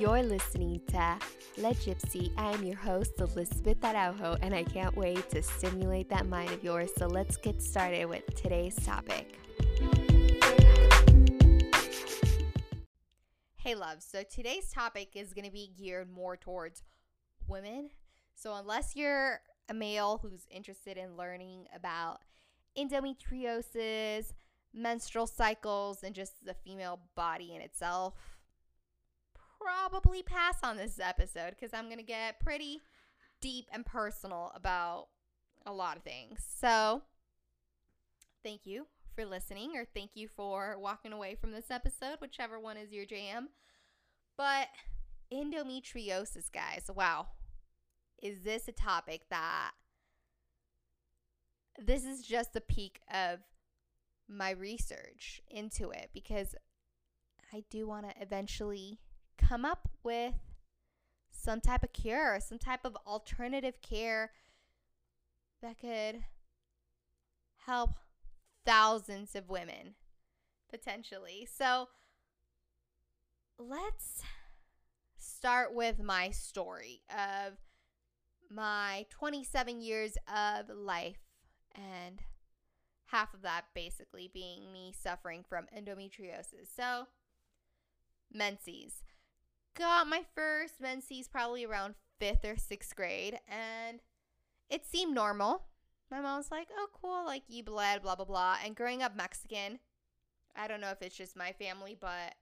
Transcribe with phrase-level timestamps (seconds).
[0.00, 1.18] You're listening to
[1.56, 2.32] Le Gypsy.
[2.36, 6.64] I am your host, Elizabeth Araujo, and I can't wait to stimulate that mind of
[6.64, 6.90] yours.
[6.98, 9.38] So let's get started with today's topic.
[13.54, 14.02] Hey, love.
[14.02, 16.82] So today's topic is going to be geared more towards
[17.46, 17.90] women.
[18.34, 22.18] So, unless you're a male who's interested in learning about
[22.76, 24.32] endometriosis,
[24.74, 28.14] menstrual cycles, and just the female body in itself,
[29.64, 32.80] probably pass on this episode because I'm going to get pretty
[33.40, 35.08] deep and personal about
[35.66, 36.44] a lot of things.
[36.60, 37.02] So,
[38.42, 42.76] thank you for listening, or thank you for walking away from this episode, whichever one
[42.76, 43.48] is your jam.
[44.36, 44.68] But
[45.32, 47.28] endometriosis, guys, wow.
[48.22, 49.72] Is this a topic that
[51.78, 53.40] this is just the peak of
[54.28, 56.54] my research into it because
[57.52, 58.98] I do want to eventually
[59.38, 60.34] come up with
[61.30, 64.30] some type of cure, some type of alternative care
[65.62, 66.24] that could
[67.66, 67.90] help
[68.64, 69.94] thousands of women
[70.70, 71.46] potentially.
[71.50, 71.88] So
[73.58, 74.22] let's
[75.16, 77.54] start with my story of
[78.50, 81.18] my 27 years of life
[81.74, 82.20] and
[83.06, 86.68] half of that basically being me suffering from endometriosis.
[86.74, 87.06] So,
[88.32, 89.04] menses.
[89.76, 94.00] Got my first menses probably around fifth or sixth grade, and
[94.70, 95.64] it seemed normal.
[96.10, 98.56] My mom was like, oh, cool, like you bled, blah, blah, blah.
[98.64, 99.80] And growing up Mexican,
[100.54, 102.34] I don't know if it's just my family, but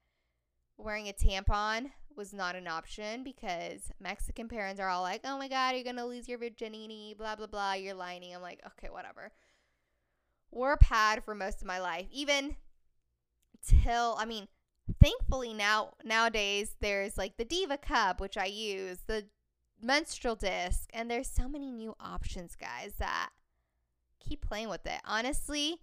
[0.77, 5.49] wearing a tampon was not an option because Mexican parents are all like, oh my
[5.49, 7.73] God, you're going to lose your virginity, blah, blah, blah.
[7.73, 8.35] You're lining.
[8.35, 9.33] I'm like, okay, whatever.
[10.51, 12.57] Wore a pad for most of my life, even
[13.67, 14.49] till, I mean,
[15.01, 19.25] thankfully now nowadays there's like the Diva Cup, which I use, the
[19.81, 23.31] menstrual disc, and there's so many new options, guys, that
[24.21, 25.01] keep playing with it.
[25.05, 25.81] Honestly,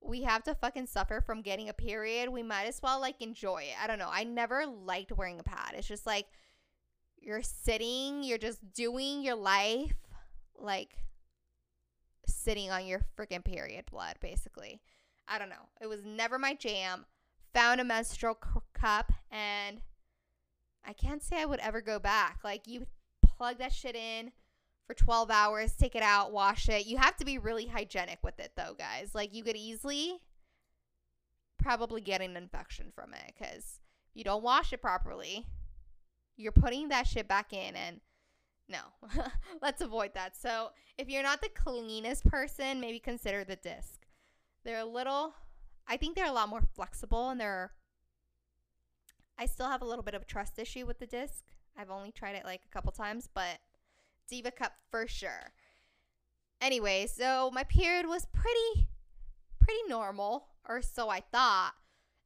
[0.00, 3.62] we have to fucking suffer from getting a period, we might as well like enjoy
[3.62, 3.82] it.
[3.82, 4.10] I don't know.
[4.10, 5.74] I never liked wearing a pad.
[5.74, 6.26] It's just like
[7.20, 9.94] you're sitting, you're just doing your life
[10.58, 10.96] like
[12.26, 14.80] sitting on your freaking period blood, basically.
[15.28, 15.68] I don't know.
[15.80, 17.04] It was never my jam.
[17.56, 19.80] Found a menstrual c- cup and
[20.84, 22.40] I can't say I would ever go back.
[22.44, 22.86] Like you
[23.24, 24.32] plug that shit in
[24.86, 26.84] for 12 hours, take it out, wash it.
[26.84, 29.14] You have to be really hygienic with it though, guys.
[29.14, 30.18] Like you could easily
[31.58, 33.80] probably get an infection from it cuz
[34.12, 35.46] you don't wash it properly.
[36.36, 38.02] You're putting that shit back in and
[38.68, 38.80] no.
[39.62, 40.36] Let's avoid that.
[40.36, 44.06] So, if you're not the cleanest person, maybe consider the disc.
[44.62, 45.34] They're a little
[45.88, 47.72] I think they're a lot more flexible and they're
[49.38, 51.44] I still have a little bit of a trust issue with the disc.
[51.76, 53.58] I've only tried it like a couple times, but
[54.28, 55.52] Diva Cup for sure.
[56.60, 58.88] Anyway, so my period was pretty
[59.60, 61.72] pretty normal, or so I thought.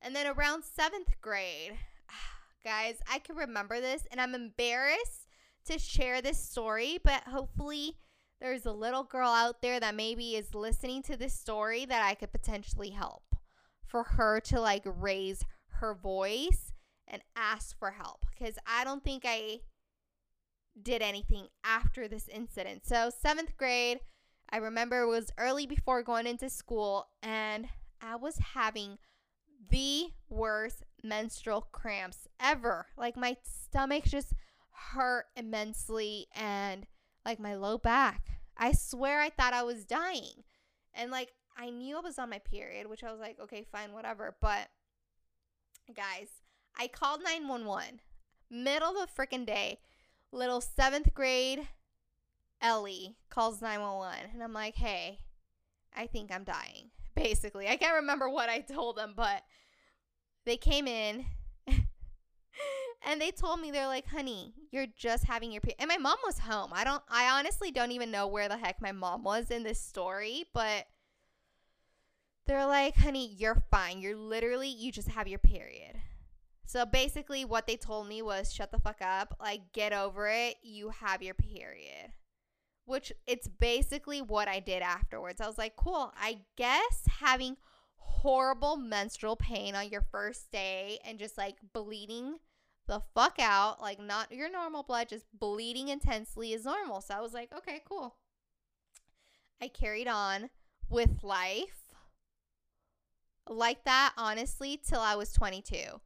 [0.03, 1.73] And then around seventh grade,
[2.65, 5.27] guys, I can remember this, and I'm embarrassed
[5.65, 7.97] to share this story, but hopefully
[8.41, 12.15] there's a little girl out there that maybe is listening to this story that I
[12.15, 13.30] could potentially help
[13.91, 15.45] for her to like raise
[15.81, 16.73] her voice
[17.09, 19.61] and ask for help because I don't think I
[20.81, 22.87] did anything after this incident.
[22.87, 24.01] So, seventh grade,
[24.51, 27.69] I remember it was early before going into school, and
[28.01, 28.99] I was having
[29.69, 32.87] the worst menstrual cramps ever.
[32.97, 34.33] Like, my stomach just
[34.71, 36.87] hurt immensely, and
[37.25, 38.41] like my low back.
[38.57, 40.45] I swear I thought I was dying.
[40.95, 41.31] And like,
[41.61, 44.35] I knew I was on my period, which I was like, okay, fine, whatever.
[44.41, 44.69] But
[45.95, 46.29] guys,
[46.79, 48.01] I called 911
[48.51, 49.79] middle of the freaking day
[50.33, 51.69] little seventh grade
[52.61, 55.19] Ellie calls 911 and I'm like, hey,
[55.95, 56.91] I think I'm dying.
[57.15, 59.43] Basically, I can't remember what I told them, but
[60.47, 61.27] they came in
[61.69, 65.77] and they told me they're like, honey, you're just having your period.
[65.81, 66.71] And my mom was home.
[66.73, 69.81] I don't, I honestly don't even know where the heck my mom was in this
[69.81, 70.87] story, but
[72.51, 74.01] they're like, honey, you're fine.
[74.01, 75.97] You're literally, you just have your period.
[76.67, 80.57] So basically, what they told me was shut the fuck up, like get over it,
[80.63, 82.13] you have your period.
[82.87, 85.41] Which it's basically what I did afterwards.
[85.41, 87.57] I was like, cool, I guess having
[87.97, 92.39] horrible menstrual pain on your first day and just like bleeding
[92.89, 97.01] the fuck out, like not your normal blood, just bleeding intensely is normal.
[97.01, 98.17] So I was like, okay, cool.
[99.63, 100.51] I carried on
[100.89, 101.80] with life
[103.49, 106.01] like that, honestly, till I was 22.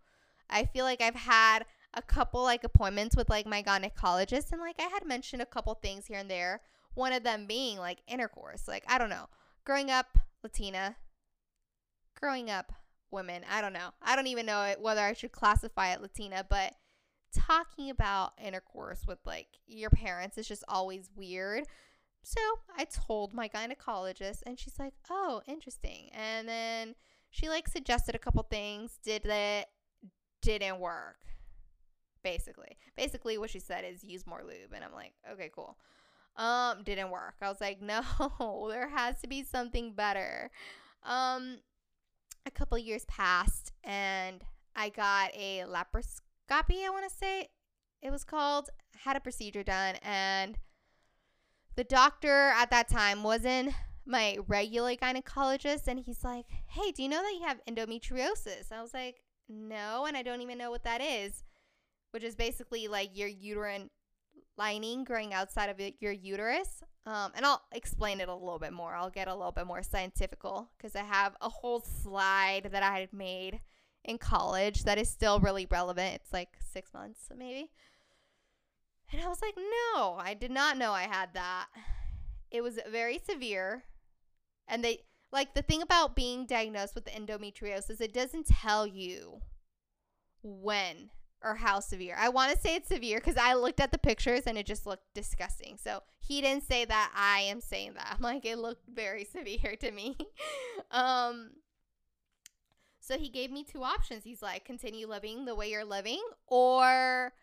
[0.51, 1.65] I feel like I've had
[1.95, 5.75] a couple like appointments with like my gynecologist and like I had mentioned a couple
[5.75, 6.61] things here and there.
[6.95, 8.69] One of them being like intercourse.
[8.69, 9.29] Like I don't know.
[9.65, 10.97] Growing up Latina,
[12.19, 12.73] growing up
[13.11, 13.91] women, I don't know.
[14.03, 16.75] I don't even know whether I should classify it Latina, but
[17.35, 21.65] talking about intercourse with like your parents is just always weird.
[22.23, 22.41] So
[22.77, 26.95] I told my gynecologist, and she's like, "Oh, interesting." And then
[27.35, 28.97] she like suggested a couple things.
[29.03, 29.67] Did it?
[30.41, 31.17] Didn't work.
[32.23, 35.77] Basically, basically what she said is use more lube, and I'm like, okay, cool.
[36.37, 37.35] Um, didn't work.
[37.43, 38.03] I was like, no,
[38.71, 40.51] there has to be something better.
[41.03, 41.59] Um,
[42.47, 44.45] a couple years passed, and
[44.77, 46.87] I got a laparoscopy.
[46.87, 47.49] I want to say
[48.01, 48.71] it was called.
[49.05, 50.57] Had a procedure done, and
[51.75, 53.75] the doctor at that time wasn't
[54.07, 58.73] my regular gynecologist and he's like, Hey, do you know that you have endometriosis?
[58.73, 61.43] I was like, No, and I don't even know what that is,
[62.11, 63.91] which is basically like your uterine
[64.57, 66.83] lining growing outside of your uterus.
[67.07, 68.95] Um, and I'll explain it a little bit more.
[68.95, 73.01] I'll get a little bit more scientifical because I have a whole slide that I
[73.01, 73.61] had made
[74.05, 76.15] in college that is still really relevant.
[76.15, 77.71] It's like six months, maybe.
[79.13, 81.67] And I was like, no, I did not know I had that.
[82.51, 83.85] It was very severe.
[84.69, 85.01] And they,
[85.33, 89.41] like, the thing about being diagnosed with endometriosis, it doesn't tell you
[90.43, 91.11] when
[91.45, 92.17] or how severe.
[92.19, 94.87] I want to say it's severe because I looked at the pictures and it just
[94.87, 95.77] looked disgusting.
[95.77, 97.13] So he didn't say that.
[97.15, 98.15] I am saying that.
[98.17, 100.17] I'm like, it looked very severe to me.
[100.91, 101.51] um,
[103.01, 104.25] so he gave me two options.
[104.25, 107.35] He's like, continue living the way you're living or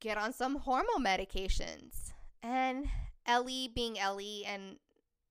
[0.00, 2.12] get on some hormone medications.
[2.42, 2.86] And
[3.26, 4.76] Ellie being Ellie and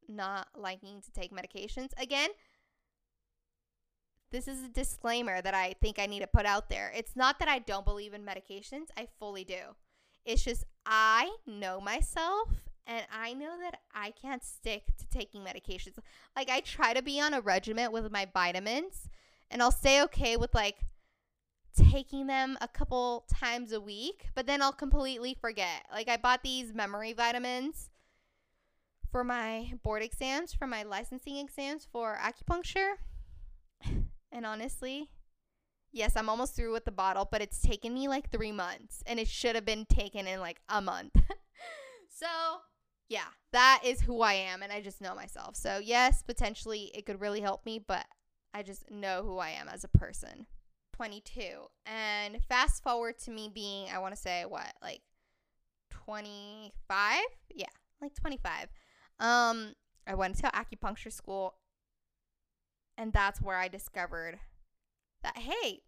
[0.07, 1.89] not liking to take medications.
[1.97, 2.29] Again,
[4.31, 6.91] this is a disclaimer that I think I need to put out there.
[6.95, 9.75] It's not that I don't believe in medications, I fully do.
[10.25, 12.49] It's just I know myself
[12.87, 15.97] and I know that I can't stick to taking medications.
[16.35, 19.09] Like I try to be on a regimen with my vitamins
[19.51, 20.77] and I'll stay okay with like
[21.91, 25.85] taking them a couple times a week, but then I'll completely forget.
[25.91, 27.89] Like I bought these memory vitamins
[29.13, 32.95] for my board exams, for my licensing exams for acupuncture.
[34.35, 35.11] And honestly,
[35.91, 39.19] yes, I'm almost through with the bottle, but it's taken me like 3 months and
[39.19, 41.13] it should have been taken in like a month.
[42.09, 42.25] so,
[43.07, 45.55] yeah, that is who I am and I just know myself.
[45.55, 48.07] So, yes, potentially it could really help me, but
[48.55, 50.47] I just know who I am as a person.
[50.93, 51.41] 22.
[51.85, 55.01] And fast forward to me being, I want to say, what, like
[55.91, 57.21] 25?
[57.53, 57.67] Yeah,
[58.01, 58.69] like 25.
[59.19, 59.73] Um,
[60.05, 61.55] I went to acupuncture school,
[62.97, 64.39] and that's where I discovered
[65.23, 65.83] that, hey,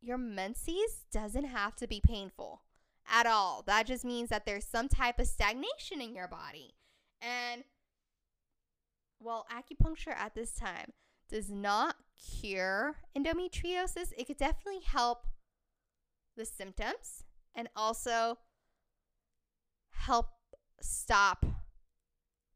[0.00, 2.62] your menses doesn't have to be painful
[3.10, 3.62] at all.
[3.66, 6.74] That just means that there's some type of stagnation in your body.
[7.20, 7.64] And
[9.20, 10.92] well, acupuncture at this time
[11.28, 11.96] does not
[12.40, 15.26] cure endometriosis, it could definitely help
[16.36, 18.38] the symptoms and also
[19.90, 20.28] help
[20.80, 21.44] stop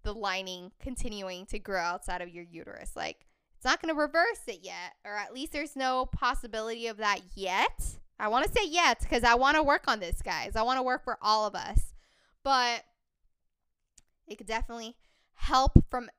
[0.02, 2.92] the lining continuing to grow outside of your uterus.
[2.96, 3.26] Like,
[3.56, 7.20] it's not going to reverse it yet, or at least there's no possibility of that
[7.34, 7.98] yet.
[8.18, 10.56] I want to say yet because I want to work on this, guys.
[10.56, 11.94] I want to work for all of us.
[12.44, 12.84] But
[14.26, 14.96] it could definitely
[15.34, 16.10] help from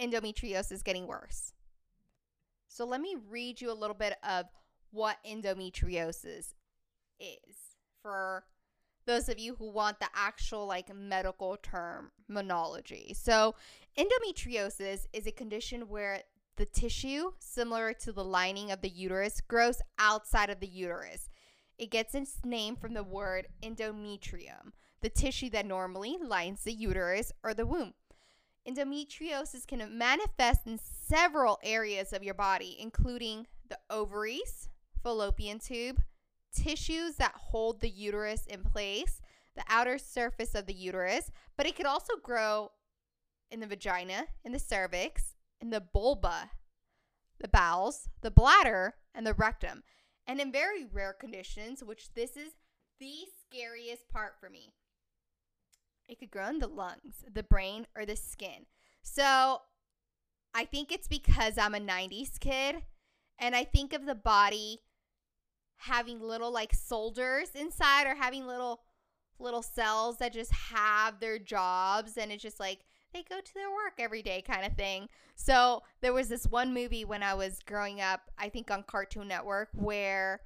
[0.00, 1.52] endometriosis getting worse.
[2.68, 4.46] So let me read you a little bit of
[4.90, 6.54] what endometriosis
[7.18, 7.56] is
[8.02, 8.44] for
[9.06, 13.14] those of you who want the actual like medical terminology.
[13.14, 13.54] So,
[13.96, 16.22] endometriosis is a condition where
[16.56, 21.28] the tissue, similar to the lining of the uterus, grows outside of the uterus.
[21.78, 24.72] It gets its name from the word endometrium,
[25.02, 27.92] the tissue that normally lines the uterus or the womb.
[28.66, 34.68] Endometriosis can manifest in several areas of your body, including the ovaries,
[35.02, 36.02] fallopian tube,
[36.56, 39.20] tissues that hold the uterus in place,
[39.54, 42.72] the outer surface of the uterus, but it could also grow
[43.50, 46.50] in the vagina, in the cervix, in the vulva,
[47.40, 49.82] the bowels, the bladder, and the rectum.
[50.26, 52.52] And in very rare conditions, which this is
[52.98, 54.74] the scariest part for me,
[56.08, 58.66] it could grow in the lungs, the brain, or the skin.
[59.02, 59.60] So
[60.54, 62.82] I think it's because I'm a 90s kid
[63.38, 64.80] and I think of the body
[65.78, 68.80] having little like soldiers inside or having little
[69.38, 72.80] little cells that just have their jobs and it's just like
[73.12, 75.08] they go to their work every day kind of thing.
[75.34, 79.28] So there was this one movie when I was growing up, I think on Cartoon
[79.28, 80.40] Network, where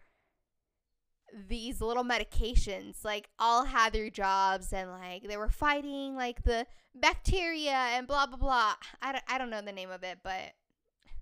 [1.49, 6.67] these little medications like all had their jobs and like they were fighting like the
[6.95, 10.55] bacteria and blah blah blah I don't, I don't know the name of it but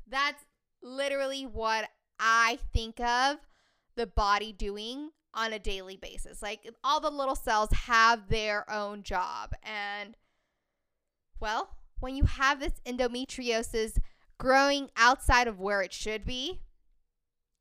[0.06, 0.42] that's
[0.82, 3.36] literally what i think of
[3.98, 9.02] the body doing on a daily basis like all the little cells have their own
[9.02, 10.16] job and
[11.38, 13.98] well when you have this endometriosis
[14.38, 16.60] growing outside of where it should be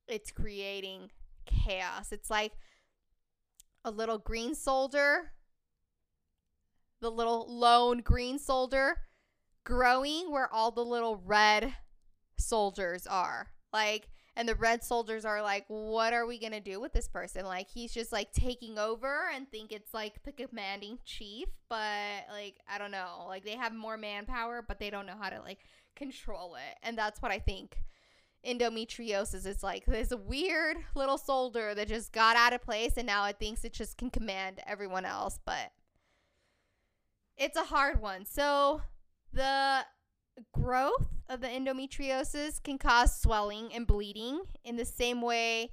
[0.08, 1.12] it's creating
[1.46, 2.12] chaos.
[2.12, 2.53] It's like
[3.84, 5.32] a little green soldier,
[7.01, 8.98] the little lone green soldier
[9.63, 11.74] growing where all the little red
[12.38, 13.50] soldiers are.
[13.74, 17.08] Like, and the red soldiers are like, what are we going to do with this
[17.08, 17.44] person?
[17.44, 22.60] Like, he's just like taking over and think it's like the commanding chief, but like,
[22.72, 23.25] I don't know.
[23.27, 25.58] Like, they have more manpower, but they don't know how to like
[25.96, 26.77] control it.
[26.84, 27.79] And that's what I think
[28.46, 33.25] endometriosis is like this weird little soldier that just got out of place and now
[33.25, 35.72] it thinks it just can command everyone else but
[37.36, 38.79] it's a hard one so
[39.34, 39.84] the
[40.53, 45.72] growth of the endometriosis can cause swelling and bleeding in the same way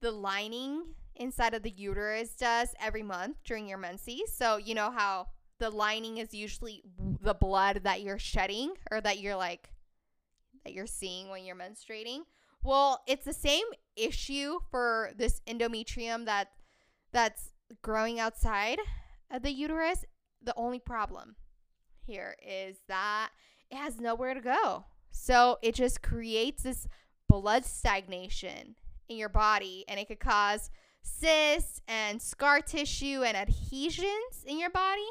[0.00, 0.82] the lining
[1.16, 5.26] inside of the uterus does every month during your menses so you know how
[5.60, 6.82] the lining is usually
[7.20, 9.70] the blood that you're shedding or that you're like
[10.64, 12.20] that you're seeing when you're menstruating.
[12.62, 13.64] Well, it's the same
[13.96, 16.48] issue for this endometrium that
[17.12, 17.50] that's
[17.82, 18.78] growing outside
[19.30, 20.04] of the uterus.
[20.42, 21.36] The only problem
[22.04, 23.30] here is that
[23.70, 24.84] it has nowhere to go.
[25.10, 26.86] So it just creates this
[27.28, 28.76] blood stagnation
[29.08, 30.70] in your body and it could cause
[31.02, 35.06] cysts and scar tissue and adhesions in your body.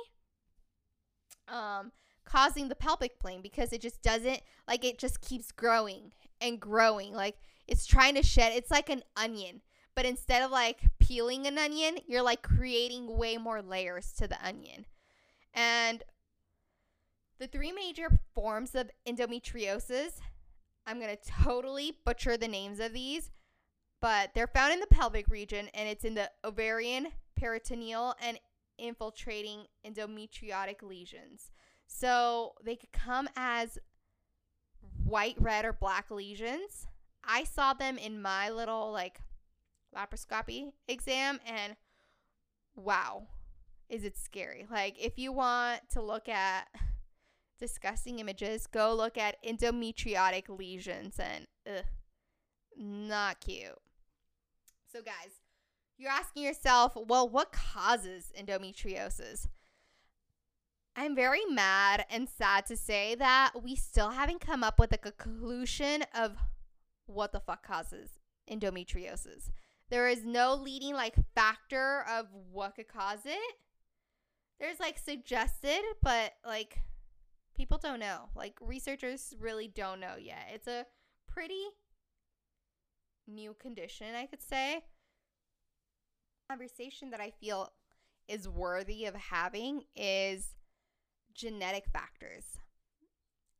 [1.47, 1.91] Um,
[2.29, 7.11] causing the pelvic plane because it just doesn't like it just keeps growing and growing
[7.11, 7.35] like
[7.67, 9.61] it's trying to shed it's like an onion
[9.95, 14.37] but instead of like peeling an onion you're like creating way more layers to the
[14.45, 14.85] onion
[15.55, 16.03] and
[17.39, 20.19] the three major forms of endometriosis
[20.85, 23.31] i'm going to totally butcher the names of these
[24.01, 28.39] but they're found in the pelvic region and it's in the ovarian peritoneal and
[28.77, 31.51] infiltrating endometriotic lesions
[31.87, 33.79] so they could come as
[35.03, 36.87] white, red, or black lesions.
[37.23, 39.19] I saw them in my little like
[39.95, 41.75] laparoscopy exam, and
[42.75, 43.23] wow,
[43.89, 44.67] is it scary?
[44.69, 46.67] Like, if you want to look at
[47.59, 51.85] disgusting images, go look at endometriotic lesions, and ugh,
[52.77, 53.77] not cute.
[54.91, 55.41] So, guys,
[55.97, 59.47] you're asking yourself, well, what causes endometriosis?
[60.95, 64.97] I'm very mad and sad to say that we still haven't come up with a
[64.97, 66.37] conclusion of
[67.05, 69.51] what the fuck causes endometriosis.
[69.89, 73.55] There is no leading like factor of what could cause it.
[74.59, 76.79] There's like suggested, but like
[77.59, 78.29] people don't know.
[78.35, 80.47] Like researchers really don't know yet.
[80.53, 80.85] It's a
[81.27, 81.65] pretty
[83.27, 84.85] new condition, I could say.
[86.49, 87.73] Conversation that I feel
[88.29, 90.55] is worthy of having is
[91.35, 92.45] genetic factors.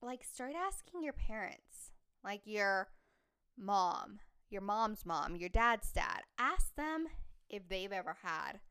[0.02, 1.92] Like, start asking your parents,
[2.24, 2.88] like your
[3.58, 6.22] mom, your mom's mom, your dad's dad.
[6.40, 7.08] Ask them
[7.50, 8.62] if they've ever had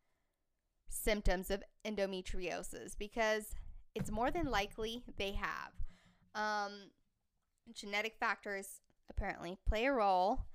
[0.88, 3.54] symptoms of endometriosis because
[3.98, 5.72] it's more than likely they have.
[6.34, 6.72] Um,
[7.72, 10.46] genetic factors apparently play a role.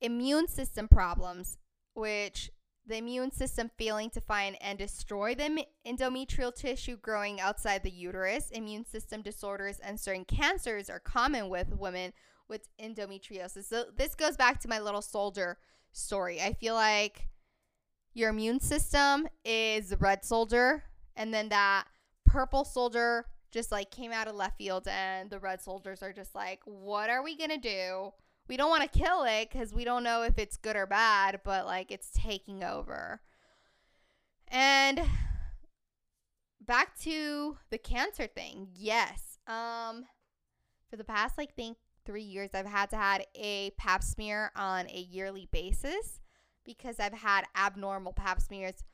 [0.00, 1.58] Immune system problems,
[1.94, 2.50] which
[2.86, 8.50] the immune system failing to find and destroy the endometrial tissue growing outside the uterus.
[8.50, 12.12] Immune system disorders and certain cancers are common with women
[12.48, 13.64] with endometriosis.
[13.64, 15.58] So, this goes back to my little soldier
[15.92, 16.40] story.
[16.40, 17.28] I feel like
[18.14, 20.84] your immune system is the red soldier,
[21.16, 21.86] and then that
[22.32, 26.34] purple soldier just like came out of left field, and the red soldiers are just
[26.34, 28.12] like, what are we gonna do?
[28.48, 31.40] we don't want to kill it because we don't know if it's good or bad,
[31.44, 33.20] but like it's taking over.
[34.48, 35.00] And
[36.60, 38.68] back to the cancer thing.
[38.74, 39.38] Yes.
[39.46, 40.04] Um
[40.90, 44.86] for the past like think 3 years I've had to had a pap smear on
[44.88, 46.20] a yearly basis
[46.64, 48.84] because I've had abnormal pap smears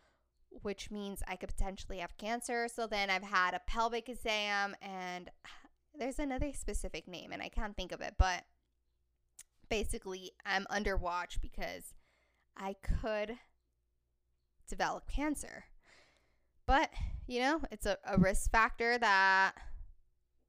[0.51, 2.69] which means I could potentially have cancer.
[2.69, 5.31] So then I've had a pelvic exam and
[5.99, 8.45] there's another specific name and I can't think of it, but
[9.69, 11.95] basically I'm under watch because
[12.57, 13.37] I could
[14.69, 15.65] develop cancer.
[16.67, 16.91] But,
[17.27, 19.55] you know, it's a, a risk factor that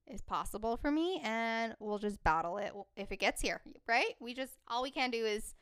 [0.05, 4.15] is possible for me and we'll just battle it if it gets here, right?
[4.19, 5.55] We just all we can do is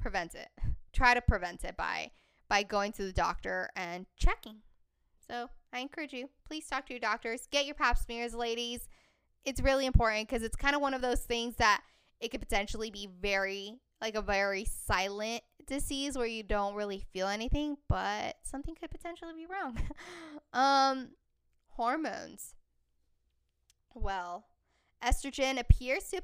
[0.00, 0.48] prevent it.
[0.92, 2.10] try to prevent it by
[2.52, 4.58] by going to the doctor and checking.
[5.26, 7.48] So I encourage you, please talk to your doctors.
[7.50, 8.90] Get your pap smears, ladies.
[9.46, 11.80] It's really important because it's kind of one of those things that
[12.20, 17.26] it could potentially be very like a very silent disease where you don't really feel
[17.26, 19.78] anything, but something could potentially be wrong.
[20.52, 21.08] um,
[21.70, 22.54] hormones.
[23.94, 24.44] Well,
[25.02, 26.20] estrogen appears to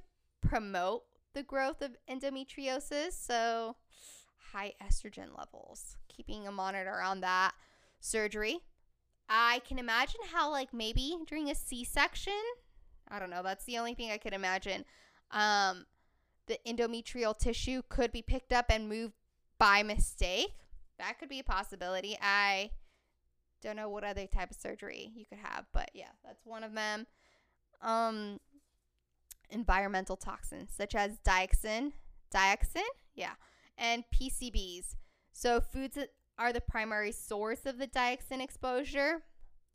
[0.46, 3.76] promote the growth of endometriosis, so
[4.52, 5.96] high estrogen levels.
[6.08, 7.52] Keeping a monitor on that.
[8.00, 8.58] Surgery.
[9.28, 12.32] I can imagine how, like, maybe during a C section,
[13.08, 14.84] I don't know, that's the only thing I could imagine.
[15.30, 15.84] Um,
[16.46, 19.14] the endometrial tissue could be picked up and moved
[19.58, 20.54] by mistake.
[20.98, 22.16] That could be a possibility.
[22.22, 22.70] I
[23.60, 26.74] don't know what other type of surgery you could have, but yeah, that's one of
[26.74, 27.06] them.
[27.82, 28.40] Um,
[29.50, 31.92] environmental toxins such as dioxin,
[32.34, 33.32] dioxin, yeah,
[33.78, 34.96] and PCBs.
[35.32, 35.96] So foods
[36.38, 39.22] are the primary source of the dioxin exposure.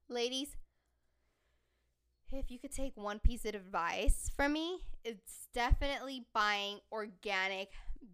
[0.10, 0.56] Ladies,
[2.32, 7.70] if you could take one piece of advice from me, it's definitely buying organic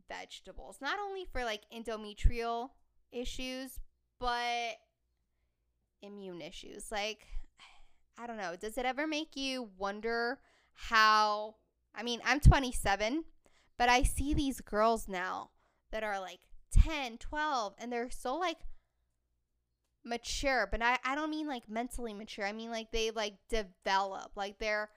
[0.08, 0.78] vegetables.
[0.82, 2.70] Not only for like endometrial
[3.12, 3.80] issues,
[4.20, 4.78] but
[6.02, 6.92] immune issues.
[6.92, 7.26] Like,
[8.18, 10.40] I don't know, does it ever make you wonder
[10.74, 11.56] how?
[11.96, 13.24] I mean, I'm 27,
[13.78, 15.50] but I see these girls now
[15.92, 16.40] that are like
[16.72, 18.58] 10, 12, and they're so like
[20.04, 22.46] mature, but I, I don't mean like mentally mature.
[22.46, 24.90] I mean like they like develop, like their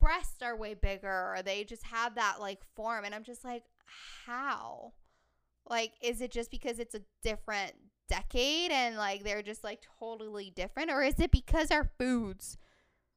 [0.00, 3.04] breasts are way bigger or they just have that like form.
[3.04, 3.64] And I'm just like,
[4.26, 4.92] how?
[5.68, 7.72] Like, is it just because it's a different
[8.08, 10.90] decade and like they're just like totally different?
[10.90, 12.56] Or is it because our foods,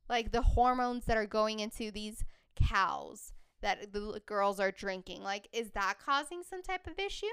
[0.10, 5.48] like the hormones that are going into these cows that the girls are drinking, like,
[5.54, 7.28] is that causing some type of issue?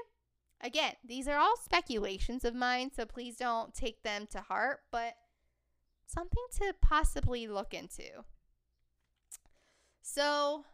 [0.61, 5.15] Again, these are all speculations of mine, so please don't take them to heart, but
[6.05, 8.25] something to possibly look into.
[10.01, 10.65] So,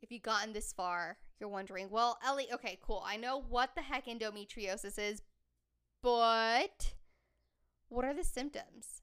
[0.00, 3.02] if you've gotten this far, you're wondering, well, Ellie, okay, cool.
[3.04, 5.22] I know what the heck endometriosis is,
[6.02, 6.94] but
[7.88, 9.02] what are the symptoms?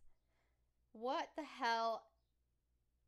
[0.93, 2.03] What the hell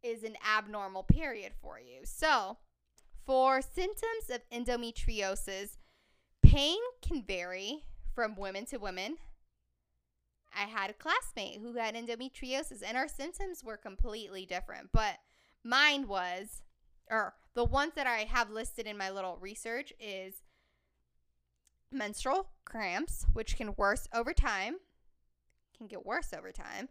[0.04, 2.02] is an abnormal period for you?
[2.04, 2.58] So,
[3.26, 5.78] for symptoms of endometriosis,
[6.42, 7.84] pain can vary
[8.14, 9.18] from women to women.
[10.56, 14.90] I had a classmate who had endometriosis, and our symptoms were completely different.
[14.94, 15.18] But
[15.64, 16.62] mine was,
[17.10, 20.36] or the ones that I have listed in my little research is
[21.92, 24.76] menstrual cramps, which can worse over time,
[25.78, 26.90] can get worse over time.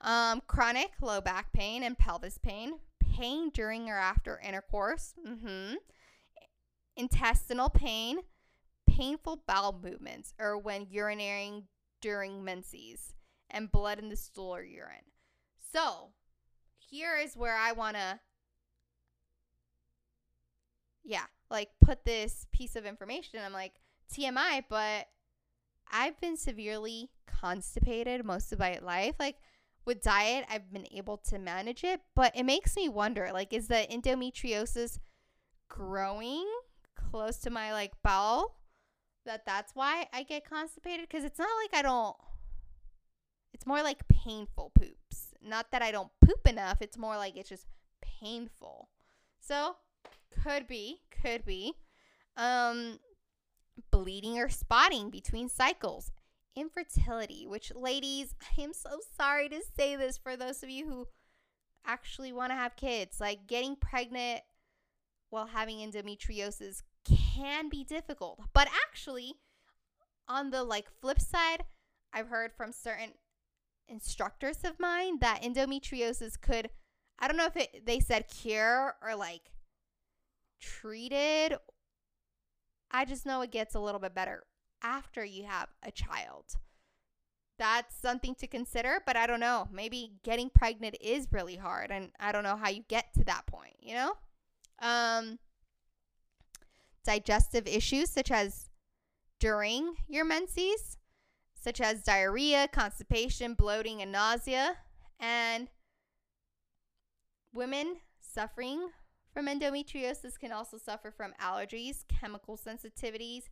[0.00, 2.74] Um, chronic low back pain and pelvis pain,
[3.16, 5.74] pain during or after intercourse, mm-hmm.
[6.96, 8.18] intestinal pain,
[8.86, 11.64] painful bowel movements or when urinating
[12.00, 13.14] during menses
[13.50, 15.12] and blood in the stool or urine.
[15.72, 16.10] So,
[16.78, 18.20] here is where I want to
[21.06, 23.40] yeah, like put this piece of information.
[23.44, 23.74] I'm like
[24.12, 25.06] TMI, but
[25.90, 29.14] I've been severely constipated most of my life.
[29.20, 29.36] Like
[29.86, 33.68] with diet, I've been able to manage it, but it makes me wonder like is
[33.68, 34.98] the endometriosis
[35.68, 36.46] growing
[36.94, 38.56] close to my like bowel
[39.24, 42.16] that that's why I get constipated because it's not like I don't
[43.56, 45.32] it's more like painful poops.
[45.42, 47.66] Not that I don't poop enough, it's more like it's just
[48.02, 48.90] painful.
[49.40, 49.76] So,
[50.42, 51.72] could be, could be
[52.36, 52.98] um
[53.90, 56.12] bleeding or spotting between cycles.
[56.56, 61.06] Infertility, which ladies, I am so sorry to say this for those of you who
[61.86, 64.40] actually want to have kids, like getting pregnant
[65.30, 68.40] while having endometriosis can be difficult.
[68.52, 69.34] But actually,
[70.28, 71.64] on the like flip side,
[72.12, 73.12] I've heard from certain
[73.88, 76.70] instructors of mine that endometriosis could
[77.18, 79.52] I don't know if it, they said cure or like
[80.60, 81.56] treated.
[82.90, 84.44] I just know it gets a little bit better
[84.82, 86.56] after you have a child.
[87.58, 89.68] That's something to consider, but I don't know.
[89.72, 93.46] Maybe getting pregnant is really hard and I don't know how you get to that
[93.46, 94.12] point, you know?
[94.80, 95.38] Um
[97.04, 98.68] digestive issues such as
[99.38, 100.98] during your menses,
[101.54, 104.76] such as diarrhea, constipation, bloating, and nausea.
[105.18, 105.68] And
[107.54, 108.90] women suffering
[109.32, 113.44] from endometriosis can also suffer from allergies, chemical sensitivities,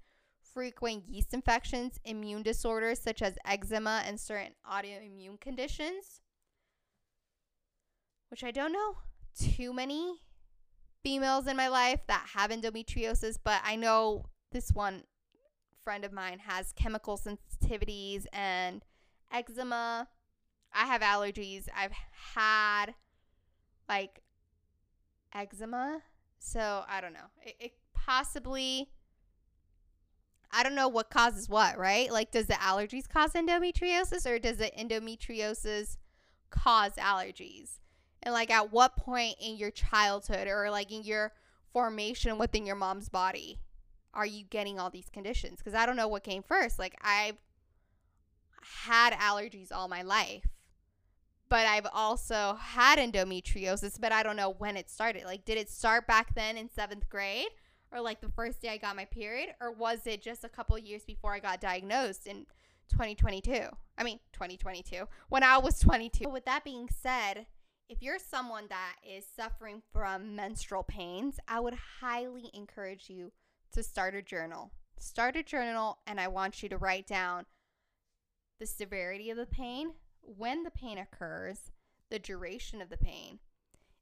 [0.55, 6.21] frequent yeast infections, immune disorders such as eczema, and certain autoimmune conditions.
[8.31, 8.99] Which I don't know
[9.39, 10.21] too many
[11.03, 15.03] females in my life that have endometriosis, but I know this one
[15.85, 18.83] friend of mine has chemical sensitivities and
[19.33, 20.09] eczema.
[20.73, 21.69] I have allergies.
[21.77, 21.93] I've
[22.35, 22.95] had
[23.89, 24.21] like
[25.35, 26.01] eczema.
[26.39, 27.31] So I don't know.
[27.45, 28.91] It, it possibly
[30.55, 32.11] I don't know what causes what, right?
[32.13, 35.97] Like, does the allergies cause endometriosis or does the endometriosis
[36.51, 37.81] cause allergies?
[38.23, 41.33] And, like, at what point in your childhood or like in your
[41.73, 43.61] formation within your mom's body
[44.15, 45.59] are you getting all these conditions?
[45.59, 46.79] Because I don't know what came first.
[46.79, 47.37] Like, I've
[48.63, 50.47] had allergies all my life,
[51.49, 55.25] but I've also had endometriosis, but I don't know when it started.
[55.25, 57.49] Like, did it start back then in seventh grade?
[57.95, 60.77] Or like the first day I got my period, or was it just a couple
[60.77, 62.47] years before I got diagnosed in
[62.91, 63.69] 2022?
[63.97, 66.25] I mean, 2022, when I was 22.
[66.25, 67.47] But With that being said,
[67.89, 73.31] if you're someone that is suffering from menstrual pains, I would highly encourage you
[73.73, 74.73] to start a journal.
[74.99, 77.47] Start a journal, and I want you to write down
[78.59, 81.71] the severity of the pain, when the pain occurs,
[82.11, 83.39] the duration of the pain.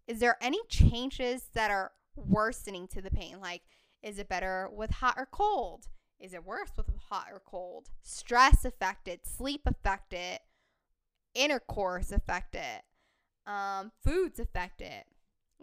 [0.06, 3.40] Is there any changes that are worsening to the pain?
[3.40, 3.62] Like,
[4.02, 5.88] is it better with hot or cold?
[6.18, 7.88] Is it worse with hot or cold?
[8.02, 10.38] Stress affected, sleep affected,
[11.34, 12.82] intercourse affected,
[13.46, 15.04] um, foods affected.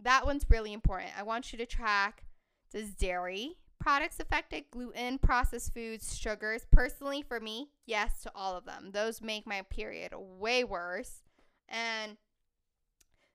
[0.02, 1.12] That one's really important.
[1.18, 2.24] I want you to track
[2.72, 6.66] does dairy products affected, gluten, processed foods, sugars.
[6.72, 8.92] Personally, for me, yes to all of them.
[8.92, 11.24] Those make my period way worse.
[11.68, 12.18] And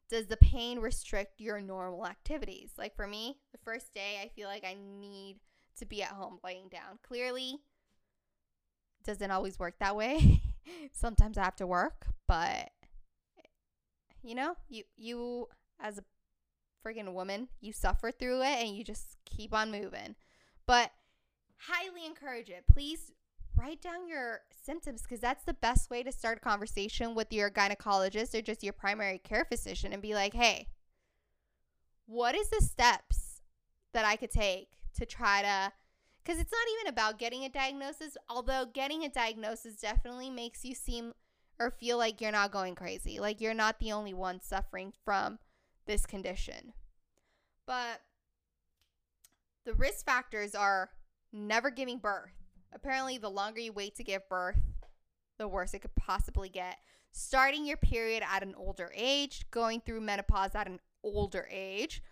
[0.08, 2.70] does the pain restrict your normal activities?
[2.76, 5.36] Like for me, the first day, I feel like I need
[5.78, 6.98] to be at home laying down.
[7.02, 7.60] Clearly,
[9.04, 10.42] doesn't always work that way.
[10.92, 12.70] Sometimes I have to work, but
[14.22, 15.48] you know, you you
[15.80, 16.04] as a
[16.84, 20.14] freaking woman, you suffer through it and you just keep on moving.
[20.66, 20.90] But
[21.58, 22.64] highly encourage it.
[22.70, 23.12] Please
[23.64, 27.50] write down your symptoms because that's the best way to start a conversation with your
[27.50, 30.68] gynecologist or just your primary care physician and be like, hey,
[32.06, 33.40] what is the steps
[33.94, 35.72] that I could take to try to
[36.22, 40.74] because it's not even about getting a diagnosis, although getting a diagnosis definitely makes you
[40.74, 41.12] seem
[41.58, 43.20] or feel like you're not going crazy.
[43.20, 45.38] Like you're not the only one suffering from
[45.86, 46.72] this condition.
[47.66, 48.00] But
[49.66, 50.90] the risk factors are
[51.30, 52.43] never giving birth,
[52.74, 54.60] Apparently, the longer you wait to give birth,
[55.38, 56.78] the worse it could possibly get.
[57.12, 62.02] Starting your period at an older age, going through menopause at an older age,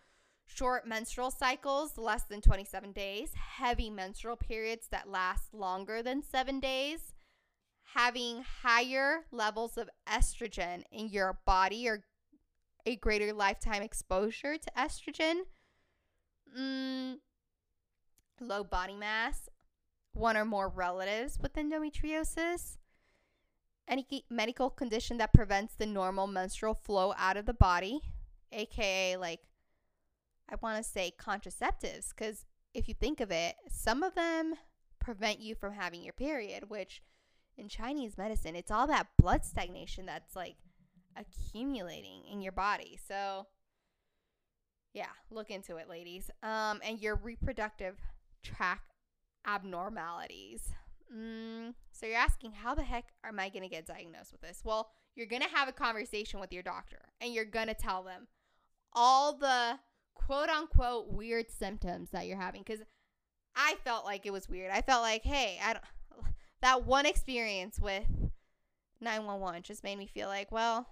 [0.47, 6.61] short menstrual cycles, less than 27 days, heavy menstrual periods that last longer than seven
[6.61, 7.15] days,
[7.95, 12.05] having higher levels of estrogen in your body or
[12.87, 15.43] a greater lifetime exposure to estrogen,
[16.57, 17.17] mm,
[18.41, 19.49] low body mass,
[20.13, 22.77] one or more relatives with endometriosis,
[23.89, 28.01] any medical condition that prevents the normal menstrual flow out of the body,
[28.53, 29.41] aka like
[30.49, 32.45] I want to say contraceptives because
[32.75, 34.55] if you think of it, some of them
[34.99, 37.03] prevent you from having your period, which
[37.57, 40.57] in Chinese medicine, it's all that blood stagnation that's like
[41.17, 42.99] accumulating in your body.
[43.07, 43.47] So,
[44.95, 46.31] yeah, look into it, ladies.
[46.43, 47.97] Um, and your reproductive
[48.43, 48.92] tract
[49.47, 50.71] abnormalities.
[51.15, 54.63] Mm, so you're asking, how the heck am I going to get diagnosed with this?
[54.65, 58.03] Well, you're going to have a conversation with your doctor and you're going to tell
[58.03, 58.29] them
[58.93, 59.79] all the
[60.15, 62.63] quote unquote weird symptoms that you're having.
[62.65, 62.83] Because
[63.55, 64.71] I felt like it was weird.
[64.71, 65.85] I felt like, hey, I don't,
[66.63, 68.07] that one experience with
[69.01, 70.87] 911 just made me feel like, well,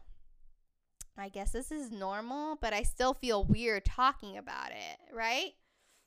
[1.17, 5.53] I guess this is normal, but I still feel weird talking about it, right?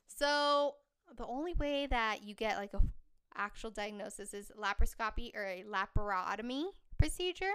[0.06, 0.74] So
[1.16, 2.82] the only way that you get like a
[3.36, 6.66] actual diagnosis is laparoscopy or a laparotomy
[6.98, 7.52] procedure.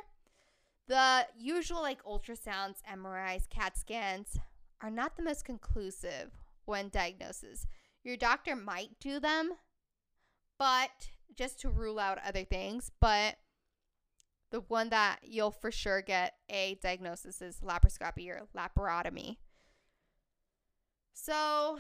[0.88, 4.38] The usual like ultrasounds, MRIs, CAT scans
[4.82, 6.32] are not the most conclusive
[6.66, 7.68] when diagnosis.
[8.04, 9.52] Your doctor might do them,
[10.58, 13.36] but just to rule out other things, but
[14.52, 19.38] the one that you'll for sure get a diagnosis is laparoscopy or laparotomy.
[21.14, 21.80] So,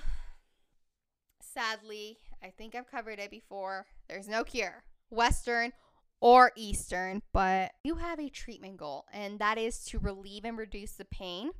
[1.53, 3.85] sadly, I think I've covered it before.
[4.07, 5.73] There's no cure, Western
[6.21, 10.93] or Eastern, but you have a treatment goal, and that is to relieve and reduce
[10.93, 11.51] the pain,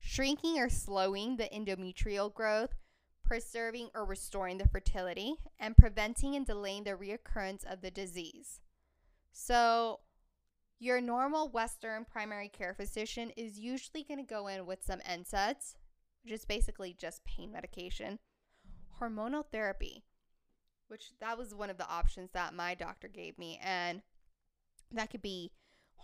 [0.00, 2.74] shrinking or slowing the endometrial growth,
[3.22, 8.60] preserving or restoring the fertility, and preventing and delaying the reoccurrence of the disease.
[9.32, 10.00] So,
[10.78, 15.74] your normal Western primary care physician is usually going to go in with some NSAIDs,
[16.22, 18.18] which is basically just pain medication
[19.00, 20.04] hormonal therapy.
[20.88, 23.58] which that was one of the options that my doctor gave me.
[23.62, 24.02] And
[24.92, 25.50] that could be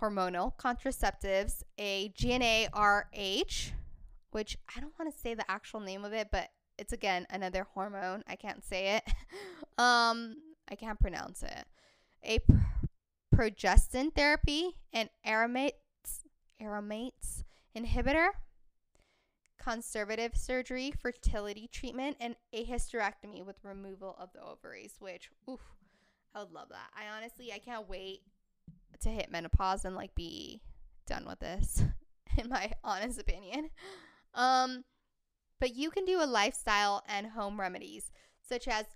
[0.00, 3.70] hormonal contraceptives, a GnRH,
[4.32, 7.66] which I don't want to say the actual name of it, but it's again another
[7.74, 8.24] hormone.
[8.26, 9.04] I can't say it.
[9.78, 10.36] um,
[10.68, 11.64] I can't pronounce it.
[12.24, 12.54] A pr-
[13.34, 15.72] progestin therapy, an aromatase
[16.60, 17.44] aromatase
[17.76, 18.28] inhibitor,
[19.62, 24.94] conservative surgery, fertility treatment, and a hysterectomy with removal of the ovaries.
[24.98, 25.60] Which, oof,
[26.34, 26.90] I would love that.
[26.96, 28.22] I honestly, I can't wait
[29.00, 30.62] to hit menopause and like be
[31.06, 31.82] done with this.
[32.38, 33.70] In my honest opinion.
[34.34, 34.84] Um,
[35.60, 38.86] but you can do a lifestyle and home remedies such as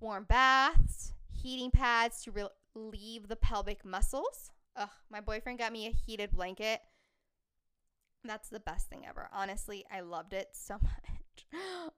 [0.00, 4.50] warm baths, heating pads to relieve the pelvic muscles.
[4.76, 6.80] Ugh, my boyfriend got me a heated blanket.
[8.26, 9.28] That's the best thing ever.
[9.32, 11.46] Honestly, I loved it so much.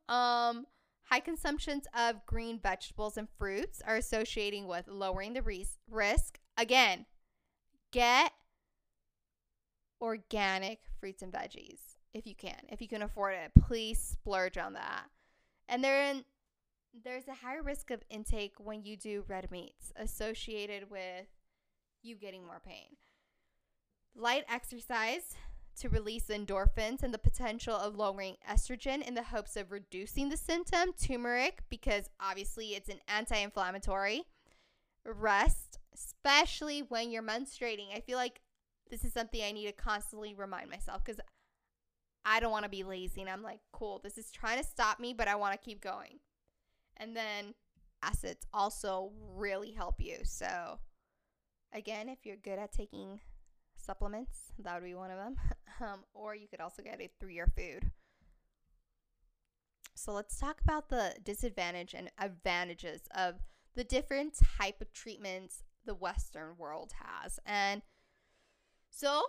[0.09, 0.67] um,
[1.05, 6.39] high consumptions of green vegetables and fruits are associating with lowering the risk.
[6.57, 7.07] Again,
[7.93, 8.33] get
[10.01, 12.61] organic fruits and veggies if you can.
[12.69, 15.05] If you can afford it, please splurge on that.
[15.69, 16.25] And then
[17.05, 21.27] there's a higher risk of intake when you do red meats associated with
[22.03, 22.97] you getting more pain.
[24.15, 25.35] Light exercise
[25.81, 30.37] to release endorphins and the potential of lowering estrogen in the hopes of reducing the
[30.37, 30.93] symptom.
[31.01, 34.25] Turmeric, because obviously it's an anti inflammatory.
[35.05, 37.95] Rest, especially when you're menstruating.
[37.95, 38.41] I feel like
[38.91, 41.21] this is something I need to constantly remind myself because
[42.25, 43.21] I don't want to be lazy.
[43.21, 45.81] And I'm like, cool, this is trying to stop me, but I want to keep
[45.81, 46.19] going.
[46.97, 47.55] And then
[48.03, 50.19] acids also really help you.
[50.25, 50.79] So,
[51.73, 53.21] again, if you're good at taking
[53.89, 55.37] supplements, that would be one of them.
[55.81, 57.91] um, or you could also get it through your food.
[59.95, 63.37] So, let's talk about the disadvantage and advantages of
[63.75, 67.41] the different type of treatments the Western world has.
[67.45, 67.83] And
[68.91, 69.23] so,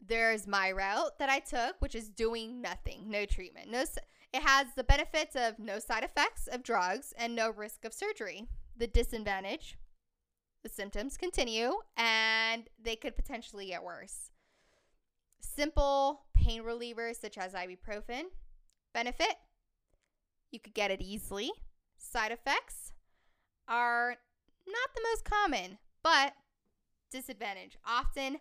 [0.00, 3.70] there's my route that I took, which is doing nothing, no treatment.
[3.70, 3.84] No
[4.32, 8.46] it has the benefits of no side effects of drugs and no risk of surgery.
[8.76, 9.78] The disadvantage,
[10.72, 14.30] symptoms continue and they could potentially get worse.
[15.40, 18.24] Simple pain relievers such as ibuprofen.
[18.94, 19.36] Benefit,
[20.50, 21.50] you could get it easily.
[21.98, 22.92] Side effects
[23.66, 24.16] are
[24.66, 26.34] not the most common, but
[27.10, 28.38] disadvantage often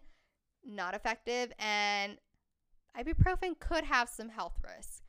[0.66, 2.18] not effective, and
[2.98, 5.02] ibuprofen could have some health risks.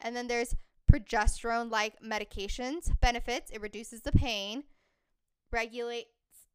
[0.00, 0.54] And then there's
[0.90, 2.90] progesterone like medications.
[3.00, 4.64] Benefits it reduces the pain,
[5.50, 6.10] regulates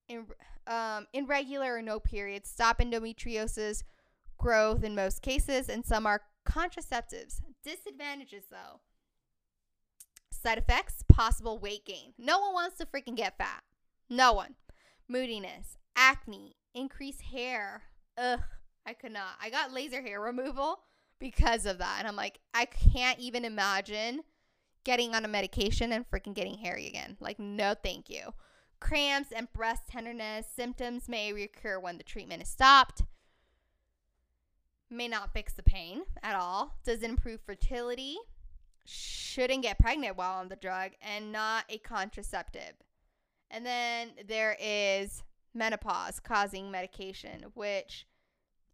[0.10, 0.26] in,
[0.68, 3.84] um, irregular or no periods, stop endometriosis
[4.38, 7.42] growth in most cases, and some are contraceptives.
[7.64, 8.82] Disadvantages though
[10.40, 12.14] side effects, possible weight gain.
[12.18, 13.64] No one wants to freaking get fat.
[14.10, 14.56] No one.
[15.08, 17.84] Moodiness, acne, increased hair,
[18.18, 18.42] ugh,
[18.86, 19.36] I could not.
[19.42, 20.80] I got laser hair removal
[21.20, 21.98] because of that.
[22.00, 24.22] And I'm like, I can't even imagine
[24.84, 27.18] getting on a medication and freaking getting hairy again.
[27.20, 28.34] Like, no, thank you.
[28.80, 33.04] Cramps and breast tenderness symptoms may recur when the treatment is stopped.
[34.90, 36.80] May not fix the pain at all.
[36.84, 38.18] Does improve fertility.
[38.86, 42.74] Shouldn't get pregnant while on the drug and not a contraceptive.
[43.52, 48.08] And then there is menopause causing medication, which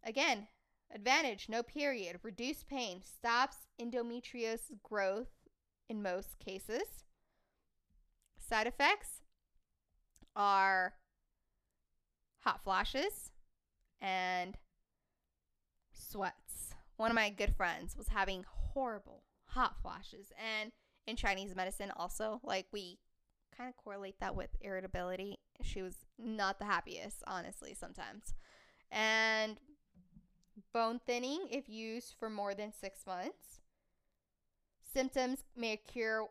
[0.06, 0.46] Again,
[0.94, 5.26] advantage no period, reduced pain, stops endometriosis growth
[5.88, 7.04] in most cases.
[8.38, 9.22] Side effects
[10.36, 10.92] are
[12.40, 13.30] hot flashes
[14.00, 14.56] and
[15.92, 16.74] sweats.
[16.96, 20.70] One of my good friends was having horrible hot flashes and
[21.06, 22.98] in Chinese medicine also like we
[23.56, 25.38] kind of correlate that with irritability.
[25.62, 28.34] She was not the happiest honestly sometimes.
[28.90, 29.58] And
[30.72, 33.60] bone thinning if used for more than six months.
[34.92, 36.26] Symptoms may occur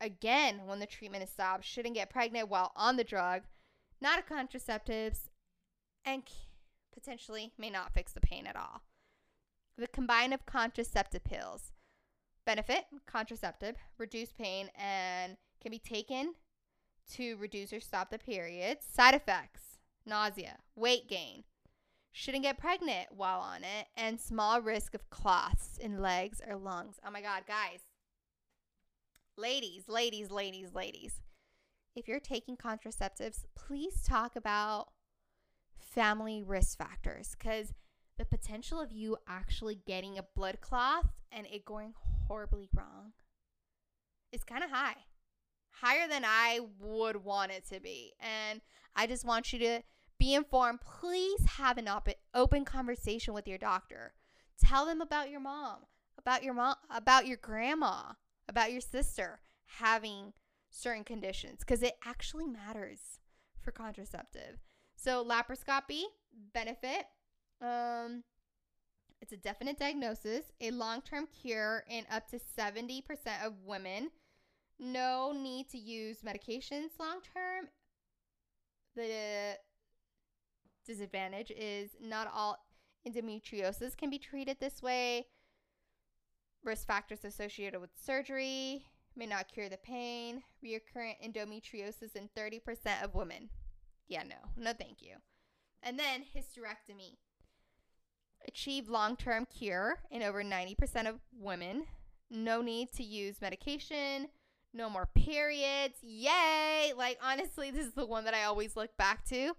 [0.00, 1.64] again when the treatment is stopped.
[1.64, 3.42] Shouldn't get pregnant while on the drug,
[4.00, 5.28] not a contraceptives,
[6.04, 6.22] and
[6.92, 8.82] potentially may not fix the pain at all.
[9.76, 11.72] The combine of contraceptive pills
[12.46, 16.34] benefit contraceptive, reduce pain, and can be taken
[17.12, 18.78] to reduce or stop the period.
[18.82, 21.42] Side effects nausea, weight gain,
[22.12, 27.00] shouldn't get pregnant while on it, and small risk of clots in legs or lungs.
[27.06, 27.80] Oh my God, guys.
[29.38, 31.20] Ladies, ladies, ladies, ladies.
[31.94, 34.88] If you're taking contraceptives, please talk about
[35.78, 37.74] family risk factors because
[38.16, 41.92] the potential of you actually getting a blood clot and it going
[42.26, 43.12] horribly wrong
[44.32, 44.96] is kind of high.
[45.82, 48.14] higher than I would want it to be.
[48.18, 48.62] And
[48.94, 49.82] I just want you to
[50.18, 50.80] be informed.
[50.80, 54.14] Please have an op- open conversation with your doctor.
[54.58, 55.80] Tell them about your mom,
[56.18, 58.12] about your mom, about your grandma,
[58.48, 59.40] about your sister
[59.78, 60.32] having
[60.70, 63.18] certain conditions because it actually matters
[63.60, 64.58] for contraceptive.
[64.96, 66.02] So laparoscopy
[66.52, 67.06] benefit
[67.62, 68.22] um
[69.22, 73.02] it's a definite diagnosis, a long-term cure in up to 70%
[73.44, 74.10] of women.
[74.78, 77.68] No need to use medications long term.
[78.94, 79.56] The
[80.86, 82.58] disadvantage is not all
[83.08, 85.26] endometriosis can be treated this way.
[86.66, 90.42] Risk factors associated with surgery may not cure the pain.
[90.60, 93.50] Recurrent endometriosis in 30% of women.
[94.08, 95.14] Yeah, no, no, thank you.
[95.80, 97.18] And then hysterectomy.
[98.48, 101.84] Achieve long term cure in over 90% of women.
[102.30, 104.26] No need to use medication.
[104.74, 105.98] No more periods.
[106.02, 106.92] Yay!
[106.96, 109.52] Like, honestly, this is the one that I always look back to.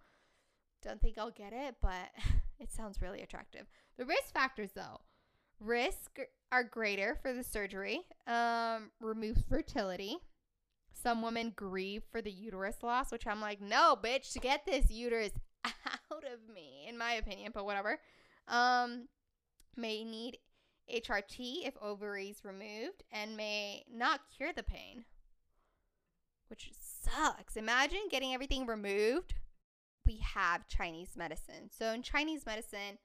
[0.84, 2.12] Don't think I'll get it, but
[2.60, 3.66] it sounds really attractive.
[3.98, 5.00] The risk factors, though
[5.60, 6.20] risk
[6.52, 10.18] are greater for the surgery, um, removes fertility.
[10.94, 14.90] Some women grieve for the uterus loss, which I'm like, no, bitch, to get this
[14.90, 15.32] uterus
[15.66, 18.00] out of me, in my opinion, but whatever.
[18.48, 19.08] Um,
[19.76, 20.40] may need
[20.94, 25.06] HRT if ovaries removed and may not cure the pain,
[26.50, 27.58] which sucks.
[27.58, 29.36] Imagine getting everything removed.
[30.06, 31.70] We have Chinese medicine.
[31.70, 32.98] So, in Chinese medicine,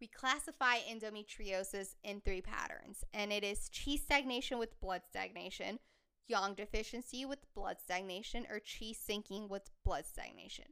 [0.00, 5.78] we classify endometriosis in three patterns, and it is qi stagnation with blood stagnation,
[6.26, 10.66] yang deficiency with blood stagnation, or qi sinking with blood stagnation.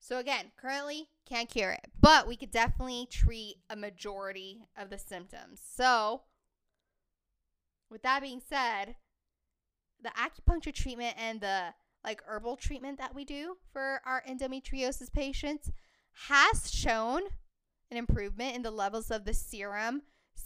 [0.00, 4.98] So again, currently can't cure it, but we could definitely treat a majority of the
[4.98, 5.60] symptoms.
[5.62, 6.22] So
[7.90, 8.96] with that being said,
[10.02, 15.70] the acupuncture treatment and the like herbal treatment that we do for our endometriosis patients
[16.28, 17.22] has shown
[17.90, 20.02] an improvement in the levels of the serum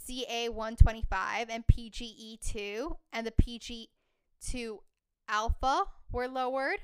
[0.08, 4.78] CA125 and PGE2 and the PG2
[5.28, 6.80] alpha were lowered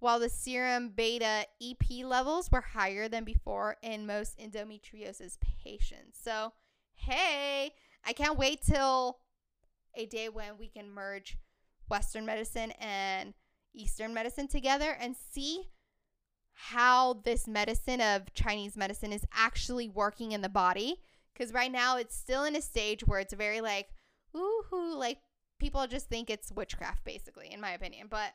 [0.00, 6.18] while the serum beta EP levels were higher than before in most endometriosis patients.
[6.22, 6.52] So,
[6.94, 7.74] hey,
[8.04, 9.18] I can't wait till
[9.94, 11.36] a day when we can merge
[11.88, 13.34] Western medicine and
[13.74, 15.68] Eastern medicine together and see
[16.68, 20.96] how this medicine of Chinese medicine is actually working in the body.
[21.32, 23.88] Because right now it's still in a stage where it's very like,
[24.36, 25.18] ooh, like
[25.58, 28.08] people just think it's witchcraft, basically, in my opinion.
[28.10, 28.32] But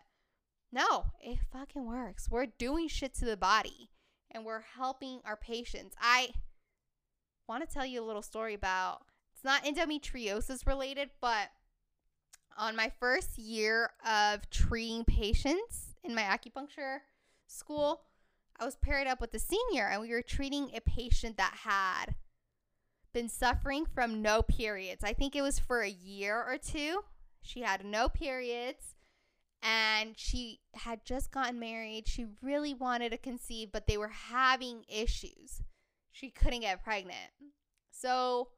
[0.72, 2.28] no, it fucking works.
[2.30, 3.92] We're doing shit to the body
[4.32, 5.96] and we're helping our patients.
[6.02, 6.32] I
[7.48, 11.50] want to tell you a little story about it's not endometriosis related, but
[12.58, 17.00] on my first year of treating patients in my acupuncture
[17.48, 18.02] school,
[18.60, 22.16] I was paired up with a senior and we were treating a patient that had
[23.14, 25.04] been suffering from no periods.
[25.04, 27.04] I think it was for a year or two.
[27.42, 28.96] She had no periods
[29.62, 32.08] and she had just gotten married.
[32.08, 35.64] She really wanted to conceive, but they were having issues.
[36.12, 37.32] She couldn't get pregnant.
[37.92, 38.50] So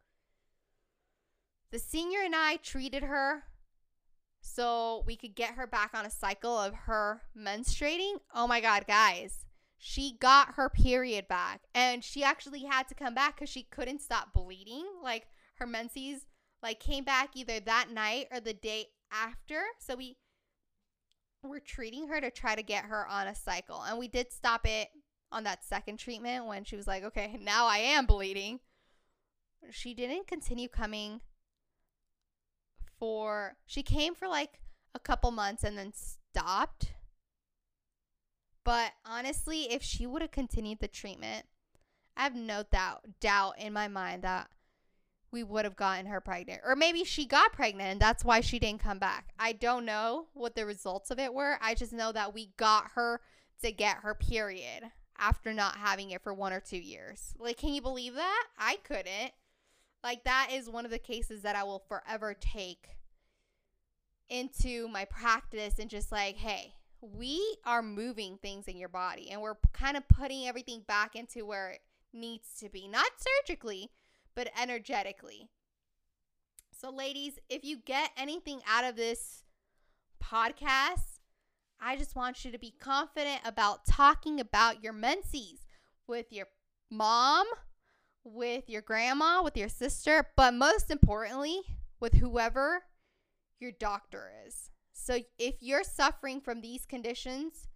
[1.71, 3.43] the senior and I treated her
[4.41, 8.19] so we could get her back on a cycle of her menstruating.
[8.33, 9.46] Oh my God, guys.
[9.77, 14.01] She got her period back and she actually had to come back because she couldn't
[14.01, 14.85] stop bleeding.
[15.03, 16.25] Like her menses
[16.63, 19.61] like came back either that night or the day after.
[19.79, 20.17] So we
[21.43, 23.83] we're treating her to try to get her on a cycle.
[23.87, 24.89] And we did stop it
[25.31, 28.59] on that second treatment when she was like, okay, now I am bleeding.
[29.71, 31.21] She didn't continue coming
[32.99, 34.59] for, she came for like
[34.95, 36.93] a couple months and then stopped.
[38.67, 41.45] But honestly, if she would have continued the treatment,
[42.17, 44.49] I have no doubt doubt in my mind that
[45.31, 46.59] we would have gotten her pregnant.
[46.65, 49.29] Or maybe she got pregnant and that's why she didn't come back.
[49.39, 51.57] I don't know what the results of it were.
[51.61, 53.21] I just know that we got her
[53.61, 54.83] to get her period
[55.17, 57.35] after not having it for one or two years.
[57.39, 58.47] Like, can you believe that?
[58.59, 59.31] I couldn't.
[60.03, 62.97] Like, that is one of the cases that I will forever take
[64.27, 66.73] into my practice and just like, hey,
[67.15, 71.45] we are moving things in your body and we're kind of putting everything back into
[71.45, 71.81] where it
[72.13, 73.91] needs to be, not surgically
[74.35, 75.49] but energetically.
[76.71, 79.43] So, ladies, if you get anything out of this
[80.23, 81.17] podcast,
[81.81, 85.65] I just want you to be confident about talking about your menses
[86.05, 86.45] with your
[86.91, 87.47] mom,
[88.23, 91.61] with your grandma, with your sister, but most importantly,
[91.99, 92.83] with whoever
[93.59, 94.69] your doctor is.
[94.97, 97.67] So if you're suffering from these conditions,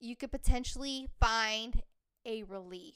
[0.00, 1.82] you could potentially find
[2.24, 2.94] a relief.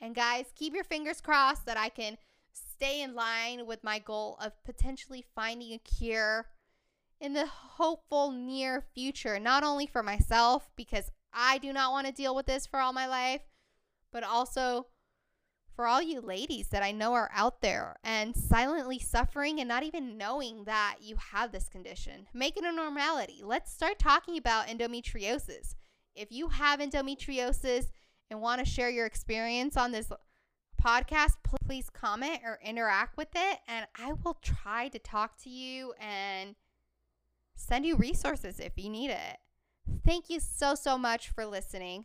[0.00, 2.18] And guys, keep your fingers crossed that I can
[2.52, 6.46] stay in line with my goal of potentially finding a cure
[7.20, 12.12] in the hopeful near future, not only for myself, because I do not want to
[12.12, 13.42] deal with this for all my life,
[14.12, 14.88] but also
[15.74, 19.82] for all you ladies that I know are out there and silently suffering and not
[19.82, 22.26] even knowing that you have this condition.
[22.32, 23.40] Make it a normality.
[23.42, 25.74] Let's start talking about endometriosis.
[26.14, 27.86] If you have endometriosis
[28.30, 30.12] and want to share your experience on this
[30.80, 31.32] podcast,
[31.66, 36.54] please comment or interact with it, and I will try to talk to you and
[37.56, 39.38] send you resources if you need it.
[40.04, 42.04] Thank you so, so much for listening.